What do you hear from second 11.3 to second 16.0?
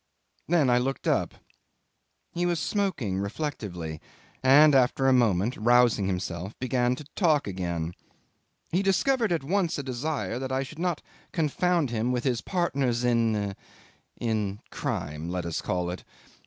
confound him with his partners in in crime, let us call